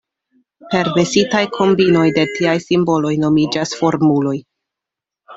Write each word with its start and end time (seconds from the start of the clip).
Permesitaj 0.75 1.41
kombinoj 1.57 2.05
de 2.15 2.23
tiaj 2.37 2.55
simboloj 2.63 3.11
nomiĝas 3.25 3.75
formuloj. 3.83 4.33